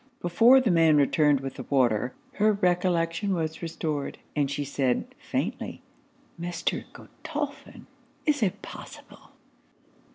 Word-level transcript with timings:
Before 0.19 0.59
the 0.59 0.71
man 0.71 0.97
returned 0.97 1.41
with 1.41 1.57
the 1.57 1.63
water, 1.69 2.15
her 2.37 2.53
recollection 2.53 3.35
was 3.35 3.61
restored, 3.61 4.17
and 4.35 4.49
she 4.49 4.65
said, 4.65 5.05
faintly 5.19 5.83
'Mr. 6.41 6.85
Godolphin! 6.91 7.85
Is 8.25 8.41
it 8.41 8.63
possible?' 8.63 9.29